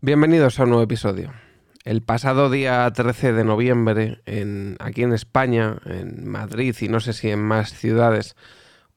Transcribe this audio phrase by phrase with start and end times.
[0.00, 1.32] Bienvenidos a un nuevo episodio.
[1.82, 4.20] El pasado día 13 de noviembre,
[4.78, 8.36] aquí en España, en Madrid y no sé si en más ciudades,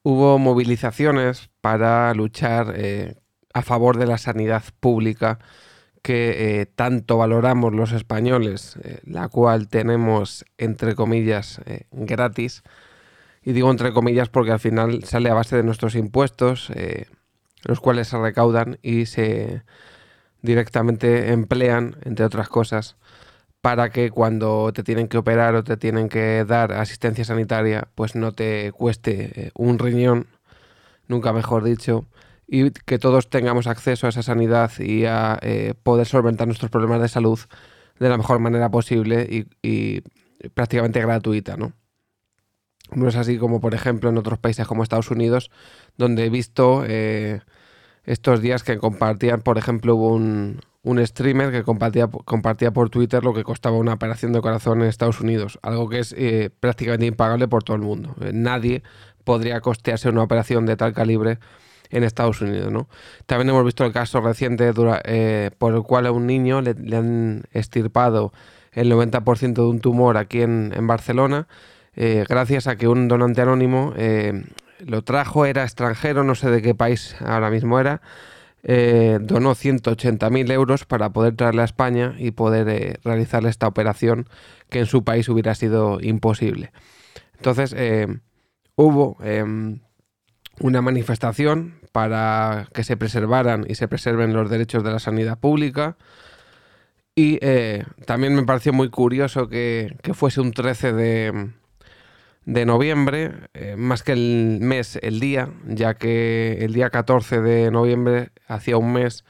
[0.04, 3.16] hubo movilizaciones para luchar eh,
[3.58, 5.40] a favor de la sanidad pública
[6.02, 12.64] que eh, tanto valoramos los españoles, eh, la cual tenemos, entre comillas, gratis.
[13.44, 16.72] Y digo entre comillas porque al final sale a base de nuestros impuestos,
[17.64, 19.64] los cuales se recaudan y se
[20.42, 22.98] directamente emplean, entre otras cosas,
[23.62, 28.16] para que cuando te tienen que operar o te tienen que dar asistencia sanitaria, pues
[28.16, 30.28] no te cueste eh, un riñón,
[31.08, 32.06] nunca mejor dicho,
[32.48, 37.02] y que todos tengamos acceso a esa sanidad y a eh, poder solventar nuestros problemas
[37.02, 37.40] de salud
[38.00, 40.02] de la mejor manera posible y,
[40.54, 41.74] prácticamente gratuita, ¿no?
[42.92, 45.52] No es así como, por ejemplo, en otros países como Estados Unidos,
[45.98, 47.42] donde he visto eh,
[48.06, 50.62] estos días que compartían, por ejemplo, hubo un,
[51.06, 55.20] streamer que compartía, compartía por Twitter lo que costaba una operación de corazón en Estados
[55.20, 58.16] Unidos, algo que es eh, prácticamente impagable por todo el mundo.
[58.32, 58.84] Nadie
[59.26, 61.40] podría costearse una operación de tal calibre
[61.90, 62.86] en Estados Unidos.
[63.26, 64.72] También hemos visto el caso reciente
[65.06, 68.34] eh, por el cual a un niño le, han estirpado
[68.72, 71.48] el 90% de un tumor aquí en, Barcelona,
[71.96, 73.94] gracias a que un donante anónimo
[74.86, 78.02] lo trajo, era extranjero, no sé de qué país ahora mismo era,
[78.64, 84.28] eh, donó 180.000 euros para poder traerle a España y poder eh, realizar esta operación
[84.70, 86.72] que en su país hubiera sido imposible.
[87.36, 88.08] Entonces eh,
[88.76, 89.80] hubo em,
[90.60, 95.98] una manifestación para que se preservaran y se preserven los derechos de la sanidad pública.
[97.16, 97.40] Y
[98.06, 101.50] también me pareció muy curioso que fuese un 13 de,
[102.48, 107.70] de noviembre, eh, más que el mes, el día, ya que el día 14 de
[107.72, 109.26] noviembre hacía un mes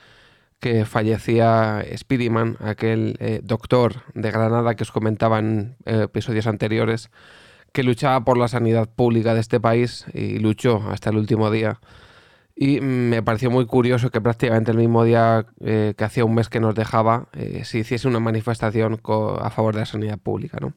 [0.60, 7.10] que fallecía Spiderman, aquel eh, doctor de Granada que os comentaba en eh, episodios anteriores,
[7.78, 11.80] que luchaba por la sanidad pública de este país y luchó hasta el último día.
[12.56, 16.60] Y me pareció muy curioso que prácticamente el mismo día que hacía un mes que
[16.60, 17.28] nos dejaba,
[17.62, 19.00] se hiciese una manifestación
[19.40, 20.58] a favor de la sanidad pública.
[20.60, 20.74] ¿no?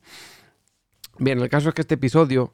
[1.19, 2.53] Bien, el caso es que este episodio,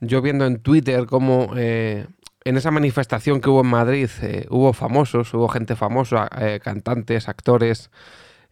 [0.00, 2.06] yo viendo en Twitter cómo eh,
[2.44, 7.30] en esa manifestación que hubo en Madrid eh, hubo famosos, hubo gente famosa, eh, cantantes,
[7.30, 7.90] actores.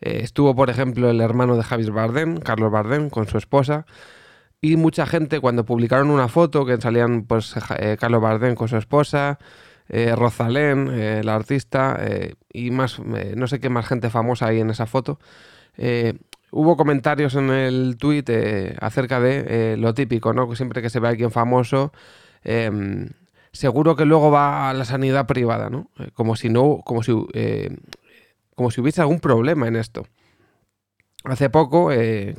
[0.00, 3.84] estuvo, por ejemplo, el hermano de Javier Bardem, Carlos Bardem, con su esposa.
[4.64, 7.54] Y mucha gente, cuando publicaron una foto que salían pues,
[7.98, 9.38] Carlos Bardem con su esposa,
[9.88, 12.00] Rosalén, la artista,
[12.50, 15.19] y más, no sé qué más gente famosa hay en esa foto,
[16.56, 20.54] Hubo comentarios en el tweet eh, acerca de eh, lo típico, ¿no?
[20.54, 21.92] Siempre que se ve a alguien famoso,
[22.44, 23.08] em,
[23.50, 25.91] seguro que luego va a la sanidad privada, ¿no?
[25.98, 27.12] Eh, como si no, como si,
[28.54, 30.06] como si hubiese algún problema en esto.
[31.24, 31.90] Hace poco,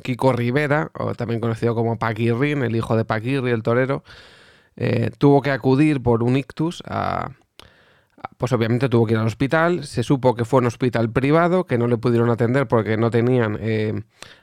[0.02, 4.04] Kiko Rivera, o también conocido como Paquirrin, el hijo de Paquirri, el torero,
[5.18, 7.32] tuvo que acudir por un ictus a,
[8.36, 9.84] pues obviamente tuvo que ir al hospital.
[9.84, 13.58] Se supo que fue un hospital privado, que no le pudieron atender porque no tenían
[13.60, 14.02] eh,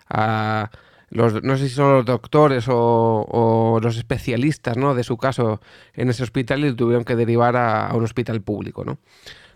[0.10, 0.70] a
[1.10, 4.96] los, no sé si son los doctores o, los especialistas ¿no?
[4.96, 5.62] de su caso
[5.94, 8.84] en ese hospital y tuvieron que derivar a, un hospital público.
[8.84, 8.98] ¿no?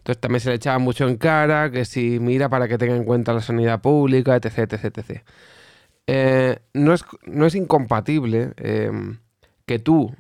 [0.08, 3.04] Entonces también se le echaba mucho en cara que si mira para que tenga en
[3.04, 4.60] cuenta la sanidad pública, etc.
[4.60, 5.22] etc, etc.
[6.08, 8.90] Eh, no, es, incompatible eh,
[9.66, 10.16] que tú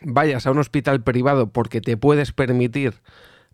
[0.00, 2.94] vayas a un hospital privado porque te puedes permitir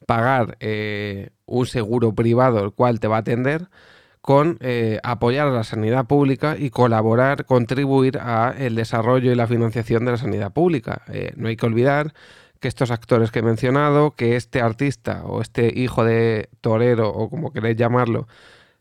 [0.07, 3.67] pagar eh, un seguro privado el cual te va a atender,
[4.21, 9.49] con eh, apoyar a la sanidad pública y colaborar, contribuir a el desarrollo y la
[9.49, 11.03] financiación de la sanidad pública.
[11.35, 12.15] No hay que olvidar
[12.61, 17.29] que estos actores que he mencionado, que este artista o este hijo de torero o
[17.31, 18.29] como queréis llamarlo,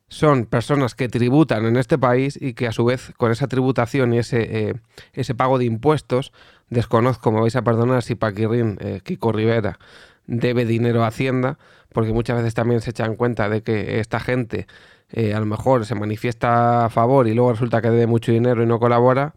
[0.08, 4.14] son personas que tributan en este país y que a su vez con esa tributación
[4.14, 4.76] y ese,
[5.14, 6.34] ese pago de impuestos
[6.70, 9.80] Desconozco, me vais a perdonar si Paquirrin, eh, Kiko Rivera,
[10.28, 11.58] debe dinero a Hacienda,
[11.92, 14.68] porque muchas veces también se echan cuenta de que esta gente
[15.10, 18.62] eh, a lo mejor se manifiesta a favor y luego resulta que debe mucho dinero
[18.62, 19.34] y no colabora.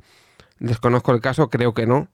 [0.59, 2.09] Desconozco el caso, creo que no.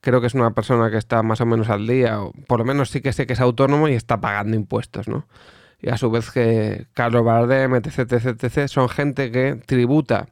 [0.00, 2.64] Creo que es una persona que está más o menos al día, o por lo
[2.64, 5.26] menos sí que sé que es autónomo y está pagando impuestos, ¿no?
[5.80, 10.28] Y a su vez que Carlos Bardem, etc, etc, etc, son gente que tributa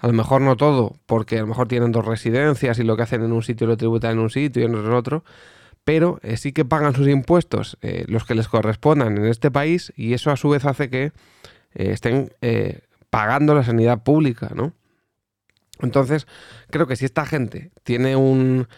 [0.00, 3.02] a lo mejor no todo, porque a lo mejor tienen dos residencias y lo que
[3.02, 5.24] hacen en un sitio lo tributan en un sitio y en otro
[5.88, 9.90] pero eh, sí que pagan sus impuestos eh, los que les correspondan en este país
[9.96, 11.12] y eso a su vez hace que eh,
[11.92, 12.30] estén
[13.08, 14.74] pagando la sanidad pública, ¿no?
[15.80, 16.26] Entonces,
[16.68, 18.68] creo que si esta gente tiene un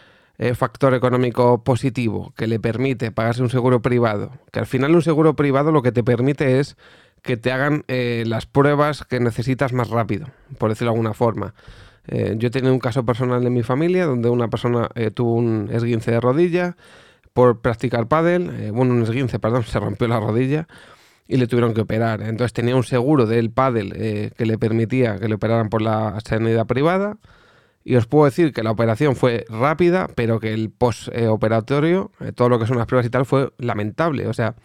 [0.55, 5.35] factor económico positivo que le permite pagarse un seguro privado, que al final un seguro
[5.35, 6.77] privado lo que te permite es
[7.21, 11.53] que te hagan las pruebas que necesitas más rápido, por decirlo de alguna forma.
[12.07, 15.35] Eh, yo he tenido un caso personal en mi familia donde una persona eh, tuvo
[15.35, 16.75] un esguince de rodilla
[17.33, 20.67] por practicar pádel, eh, bueno, un esguince, perdón, se rompió la rodilla
[21.27, 22.21] y le tuvieron que operar.
[22.21, 23.93] Entonces tenía un seguro del pádel
[24.35, 27.17] que le permitía que le operaran por la sanidad privada.
[27.83, 32.59] Y os puedo decir que la operación fue rápida, pero que el postoperatorio, todo lo
[32.59, 34.27] que son las pruebas y tal, fue lamentable.
[34.27, 34.55] O sea,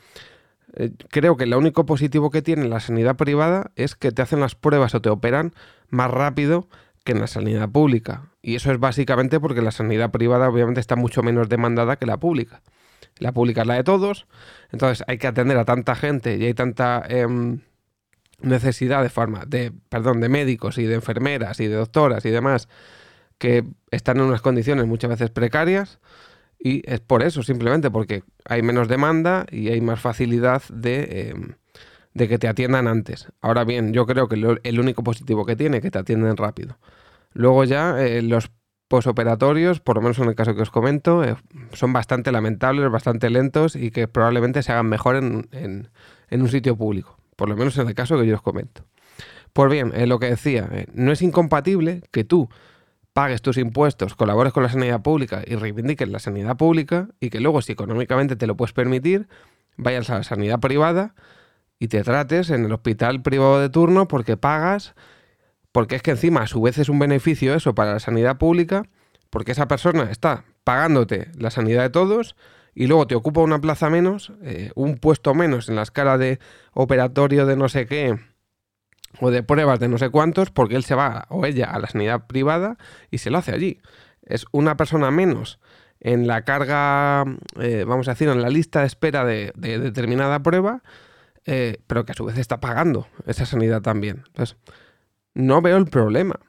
[1.11, 4.55] creo que lo único positivo que tiene la sanidad privada es que te hacen las
[4.55, 5.55] pruebas o te operan
[5.89, 6.69] más rápido
[7.05, 8.31] que en la sanidad pública.
[8.43, 12.19] Y eso es básicamente porque la sanidad privada obviamente está mucho menos demandada que la
[12.19, 12.63] pública.
[13.19, 14.27] La pública es la de todos,
[14.73, 17.61] entonces hay que atender a tanta gente y hay tanta em,
[18.41, 22.69] necesidad de, farma, de, perdón, de médicos y de enfermeras y de doctoras y demás
[23.39, 25.99] que están en unas condiciones muchas veces precarias
[26.59, 31.31] y es por eso, simplemente porque hay menos demanda y hay más facilidad de...
[31.31, 31.55] Em,
[32.17, 33.29] de que te atiendan antes.
[33.43, 36.79] Ahora bien, yo creo que el único positivo que tiene es que te atienden rápido.
[37.35, 38.51] Luego ya eh, los
[38.89, 41.37] posoperatorios, por lo menos en el caso que os comento, eh,
[41.75, 45.91] son bastante lamentables, bastante lentos y que probablemente se hagan mejor en,
[46.31, 47.19] un sitio público.
[47.37, 48.87] Por lo menos en el caso que yo os comento.
[49.53, 52.49] Pues bien, eh, lo que decía, no es incompatible que tú
[53.17, 57.41] pagues tus impuestos, colabores con la sanidad pública y reivindiques la sanidad pública y que
[57.41, 59.27] luego si económicamente te lo puedes permitir,
[59.79, 61.15] vayas a la sanidad privada
[61.79, 64.95] y te trates en el hospital privado de turno porque pagas,
[65.73, 68.83] porque es que encima a su vez es un beneficio eso para la sanidad pública,
[69.31, 72.37] porque esa persona está pagándote la sanidad de todos
[72.75, 76.39] y luego te ocupa una plaza menos, eh, un puesto menos en la escala de
[76.75, 78.19] operatorio de no sé qué
[79.21, 81.89] o de pruebas de no sé cuántos, porque él se va o ella a la
[81.89, 82.77] sanidad privada
[83.11, 83.81] y se lo hace allí.
[84.23, 85.61] Es una persona menos
[86.01, 87.25] en la carga,
[87.61, 90.83] eh, vamos a decir, en la lista de espera de determinada prueba
[91.47, 94.25] eh, pero que a su vez está pagando esa sanidad también.
[94.27, 94.57] Entonces,
[95.35, 96.41] no veo el problema.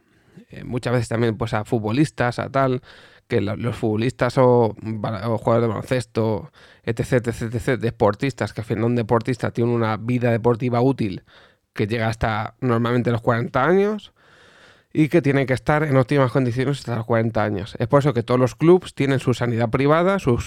[0.49, 2.81] Eh, muchas veces también pues a futbolistas, a tal,
[3.27, 6.51] que los futbolistas o, jugadores de baloncesto,
[6.83, 11.23] etc, etc, etc, deportistas, que al final un deportista tiene una vida deportiva útil
[11.77, 14.11] que llega hasta normalmente los 40 años
[14.91, 17.75] y que tiene que estar en óptimas condiciones hasta los 40 años.
[17.79, 20.37] Es por eso que todos los clubes tienen su sanidad privada, su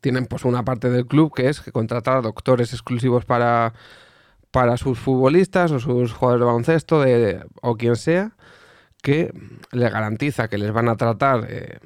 [0.00, 3.74] tienen pues una parte del club que es contratar doctores exclusivos para,
[4.50, 8.32] para sus futbolistas o sus jugadores de baloncesto de, o quien sea,
[9.02, 9.32] que
[9.72, 11.78] le garantiza que les van a tratar eh,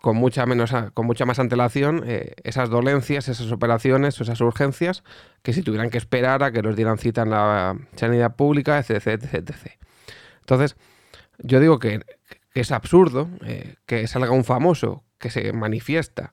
[0.00, 5.02] con, mucha menos, con mucha más antelación eh, esas dolencias, esas operaciones, esas urgencias,
[5.42, 9.06] que si tuvieran que esperar a que los dieran cita en la sanidad pública, etc.
[9.06, 9.54] etc, etc.
[10.40, 10.76] Entonces,
[11.38, 12.00] yo digo que,
[12.52, 16.32] es absurdo eh, que salga un famoso que se manifiesta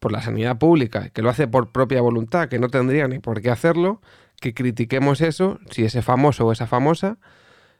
[0.00, 3.42] por la sanidad pública, que lo hace por propia voluntad, que no tendría ni por
[3.42, 4.00] qué hacerlo,
[4.40, 7.18] que critiquemos eso si ese famoso o esa famosa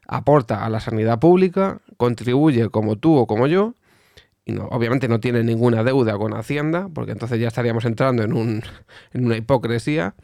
[0.07, 3.75] aporta a la sanidad pública, contribuye como tú o como yo,
[4.45, 8.33] y no, obviamente no tiene ninguna deuda con Hacienda, porque entonces ya estaríamos entrando en,
[8.33, 8.63] un,
[9.13, 10.15] en una hipocresía,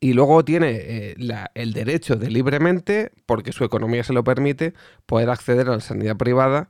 [0.00, 1.16] y luego tiene eh,
[1.54, 4.74] el derecho de libremente, porque su economía se lo permite,
[5.06, 6.68] poder acceder a la sanidad privada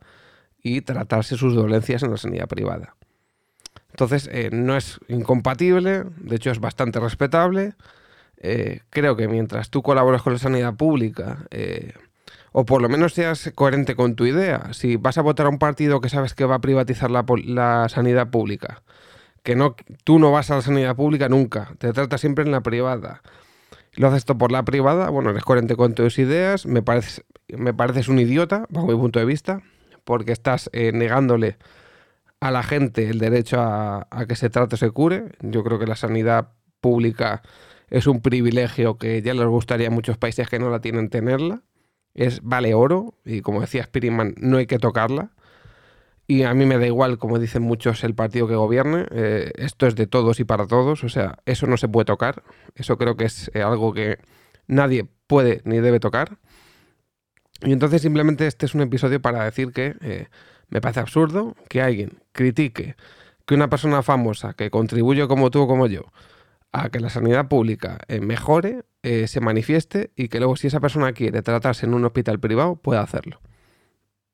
[0.62, 2.96] y tratarse sus dolencias en la sanidad privada.
[3.90, 7.74] Entonces, eh, no es incompatible, de hecho es bastante respetable.
[8.36, 11.94] Eh, creo que mientras tú colabores con la sanidad pública, eh,
[12.58, 15.58] o por lo menos seas coherente con tu idea, si vas a votar a un
[15.58, 18.82] partido que sabes que va a privatizar la, sanidad pública,
[19.42, 22.62] que no, tú no vas a la sanidad pública nunca, te tratas siempre en la
[22.62, 23.20] privada.
[23.96, 27.74] Lo haces esto por la privada, bueno, eres coherente con tus ideas, me, parece, me
[27.74, 29.60] pareces un idiota, bajo mi punto de vista,
[30.04, 31.58] porque estás negándole
[32.40, 35.24] a la gente el derecho a, que se trate se cure.
[35.40, 37.42] Yo creo que la sanidad pública
[37.90, 41.60] es un privilegio que ya les gustaría a muchos países que no la tienen tenerla.
[42.16, 45.30] Es vale oro y como decía Spiritman, no hay que tocarla.
[46.26, 49.06] Y a mí me da igual, como dicen muchos, el partido que gobierne.
[49.10, 51.04] Eh, esto es de todos y para todos.
[51.04, 52.42] O sea, eso no se puede tocar.
[52.74, 54.18] Eso creo que es eh, algo que
[54.66, 56.38] nadie puede ni debe tocar.
[57.62, 60.26] Y entonces simplemente este es un episodio para decir que eh,
[60.68, 62.96] me parece absurdo que alguien critique
[63.46, 66.06] que una persona famosa que contribuye como tú o como yo
[66.82, 70.80] a que la sanidad pública eh, mejore, eh, se manifieste y que luego si esa
[70.80, 73.40] persona quiere tratarse en un hospital privado pueda hacerlo.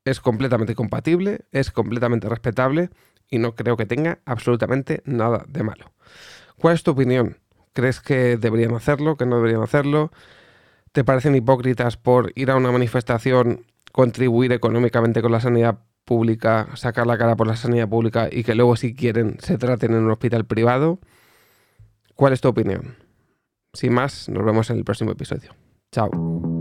[0.05, 2.91] Es completamente compatible, es completamente respetable
[3.29, 5.93] y no creo que tenga absolutamente nada de malo.
[6.57, 7.39] ¿Cuál es tu opinión?
[7.73, 10.11] ¿Crees que deberían hacerlo, que no deberían hacerlo?
[10.91, 17.07] ¿Te parecen hipócritas por ir a una manifestación, contribuir económicamente con la sanidad pública, sacar
[17.07, 20.11] la cara por la sanidad pública y que luego si quieren se traten en un
[20.11, 20.99] hospital privado?
[22.15, 22.97] ¿Cuál es tu opinión?
[23.73, 25.55] Sin más, nos vemos en el próximo episodio.
[25.93, 26.52] Chao.